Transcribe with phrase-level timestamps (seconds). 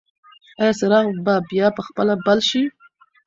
[0.59, 2.61] ایا څراغ به بیا په خپله بل شي؟